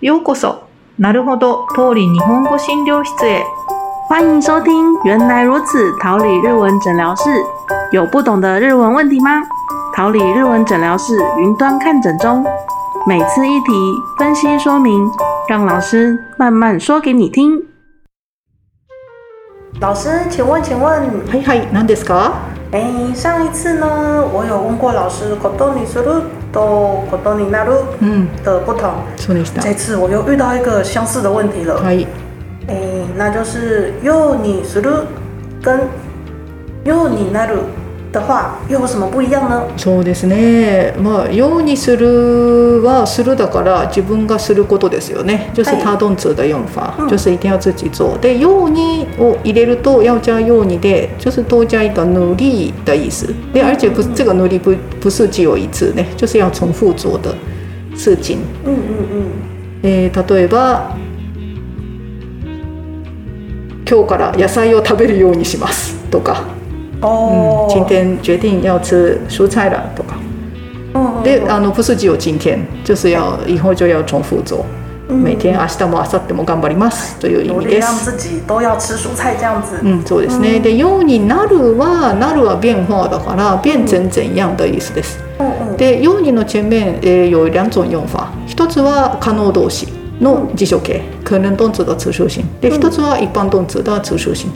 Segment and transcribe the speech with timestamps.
[0.00, 0.64] ようこそ。
[0.98, 3.44] なるほど、通り日本語診療室へ。
[4.08, 7.30] 欢迎收听《原来如此》桃李日文诊疗室。
[7.92, 9.42] 有不懂的日文问题吗？
[9.94, 12.44] 桃李日文诊疗室云端看诊中，
[13.06, 13.72] 每次一题
[14.18, 15.08] 分析说明，
[15.48, 17.62] 让老师慢慢说给你听。
[19.80, 22.32] 老师，请问，请问，はいはい、何ですか
[22.72, 23.86] 哎，上一次呢，
[24.32, 26.22] 我有问过老师“ことにする”
[26.52, 28.92] と“ことになるうん、”的不同。
[29.16, 29.60] そうでした。
[29.62, 31.78] 这次我又遇到一个相似的问题了。
[31.80, 32.06] はい。
[32.68, 32.74] 哎，
[33.16, 35.04] 那就是“ようにする”
[35.62, 35.80] 跟“
[36.84, 37.60] ようになる”
[38.17, 39.63] 的话，又有什么不一样呢？
[39.77, 40.93] そうですね。
[41.01, 45.51] まあ、ようにするはするだから自分がすることですよね。
[45.53, 48.17] 就是はい他动词的用法，嗯就是一定要自己做。
[48.19, 53.27] で、ようにを入れると要加ようにで，就是多加一个努力的意思。
[53.53, 57.35] で，而且不是这个努力不不是只有一次呢，就是要重复做的
[57.95, 58.39] 事情。
[58.65, 59.25] 嗯嗯嗯，
[59.83, 60.95] えー例えば
[63.89, 66.43] 今日から野菜を食べるようにしますとか、
[67.01, 70.15] 哦嗯，，今天决定要吃蔬菜了とか。
[70.93, 74.65] 嗯，であの不是只有今天，就是要以后就要重复做。
[75.09, 77.87] 每天明日も明後日も頑張りますという意努味です。
[77.87, 79.77] 力让自己都要吃蔬菜这样子。
[79.81, 80.59] うん、そうですね。
[80.59, 84.93] で、ようになるはなるは变化だから变成怎样的意思？
[84.93, 85.17] です。
[85.77, 88.27] で、ようにの前面、えー有两种用法。
[88.47, 89.87] 一つは可能動詞
[90.19, 92.43] の辞書形，可能动词的词数形。
[92.59, 94.49] で、一つは一般动词的词数形。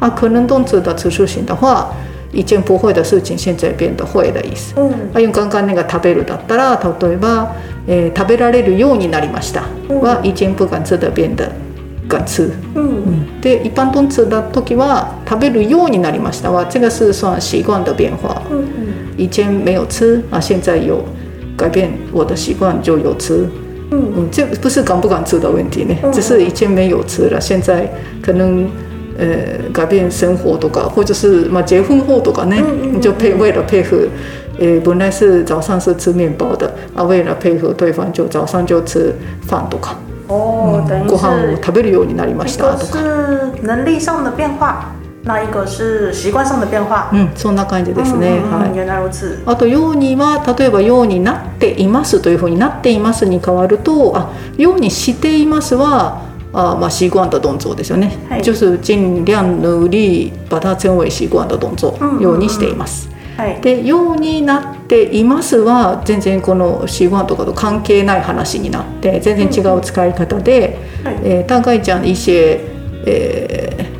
[0.00, 1.88] 啊，可能动词的词数形的话，
[2.32, 4.74] 以前不会的事情现在变得会的意思。
[4.76, 7.48] 嗯あ用刚刚那个食べるだったら例えば、
[7.86, 11.50] えー食べられるようになりましたは以前不敢吃的变得
[12.08, 12.50] 敢吃。
[12.74, 18.42] 嗯で一般动词的時は食べるようになりましたは这个是算习惯的变化。
[18.50, 18.82] 嗯嗯
[19.16, 21.04] 以前没有吃啊，现在有
[21.56, 23.46] 改变我的习惯就有吃。
[23.90, 27.86] 嗯嗯，这不是敢不敢吃的问题呢，嗯只是以前没有吃了，现在
[28.22, 28.66] 可能
[29.17, 32.55] 呃改变生活とか，或者是嘛结婚后とか呢，
[32.91, 34.07] 你就配为了配合，
[34.59, 39.95] 呃本来是早上是吃面包的啊，为了配合对方就早上就吃饭とか，
[40.27, 41.29] 哦，等于是とか。
[42.91, 47.09] 是能力上的变化，那一个是习惯上的变化。
[47.11, 48.39] うん、そんな感じですね。
[48.51, 48.77] はい。
[48.77, 49.39] 原来如此。
[49.45, 56.21] あと「ように」は例えば「ようになっています」というふうになっていますに変わると「あようにしていますは」
[56.53, 58.41] 啊，嘛，习惯的动作ですよねはい。
[58.41, 63.09] 就是尽量努力把它成为習慣的動作ようにしています。
[63.37, 63.61] はい。
[63.61, 72.59] で、ようになっていますは全然この習慣とかと関係ない話になって全然違う使い方で、はいえー大概讲一些、
[73.05, 73.97] えー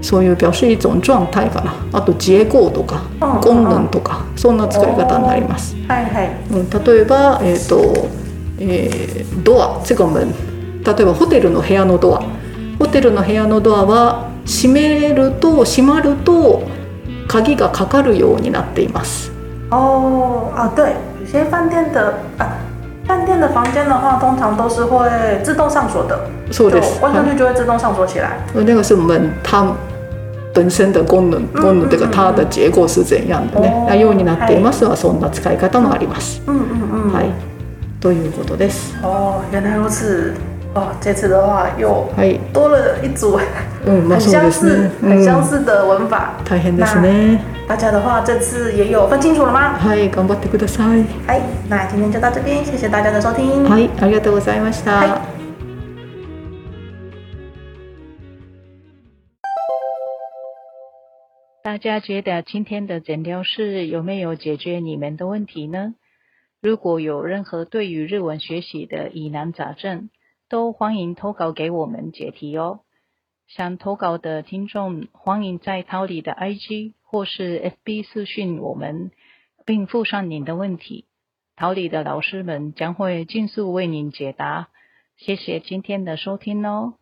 [0.00, 1.74] そういう表示一種状態かな。
[1.92, 3.02] あと結果とか
[3.42, 5.74] 功能とかそんな使い方になります。
[5.88, 6.30] はいはい。
[6.52, 8.08] うん、例えば、えーと
[8.60, 10.32] えードア这个門
[10.84, 12.22] 例えばホテルの部屋のドア
[12.78, 16.62] ホテルの部屋のドアは閉めると閉まると
[17.26, 19.30] 鍵がかかるようになっています。
[19.70, 22.00] 哦啊，对，有些饭店的
[22.38, 22.56] 啊，
[23.06, 25.10] 饭店的房间的话，通常都是会
[25.44, 26.18] 自动上锁的，
[26.50, 26.98] 就そうです。
[27.00, 28.38] 关上は去就会自动上锁起来。
[28.54, 29.70] い那个是門它
[30.54, 33.70] 本身的功能功能というか它的結果是怎样的ね。
[33.86, 36.40] なようになっていますはそんな使い方もあります。
[36.46, 37.12] 嗯嗯嗯。
[37.12, 37.26] はい。
[38.00, 38.96] ということです。
[39.02, 40.32] 哦，原来如此。
[40.73, 42.39] 哦，这次的话又はい。
[42.51, 43.39] 多了一组
[43.85, 45.09] うん、まあそう很相似ですね、。
[45.09, 46.33] 很相うん、似的文法。
[46.45, 47.39] 大変ですね。
[47.67, 49.77] 大家的话，这次也有分清楚了吗？
[49.79, 51.05] はい、頑張ってください。
[51.27, 53.63] 哎，那今天就到这边，谢谢大家的收听。
[53.69, 54.97] はい、ありがとうございました。
[54.99, 55.33] はい
[61.63, 65.95] 大家觉得今天的诊疗室有没有解决你们的问题呢？
[66.61, 70.09] 如果有任何对于日文学习的疑难杂症，
[70.48, 72.80] 都欢迎投稿给我们解题哦。
[73.46, 79.10] 想投稿的听众，欢迎在桃李的 IG 或是 FB 私讯我们，
[79.64, 81.06] 并附上您的问题。
[81.56, 84.68] 桃李的老师们将会尽速为您解答。
[85.16, 86.94] 谢谢今天的收听哦。